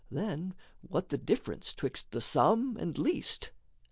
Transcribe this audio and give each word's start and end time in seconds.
Then 0.09 0.55
what 0.81 1.09
the 1.09 1.17
difference 1.19 1.75
'twixt 1.75 2.09
the 2.09 2.21
sum 2.21 2.75
and 2.79 2.97
least? 2.97 3.51